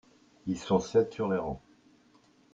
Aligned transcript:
ils 0.47 0.57
sont 0.57 0.79
sept 0.79 1.13
sur 1.13 1.29
les 1.31 1.37
rangs. 1.37 1.61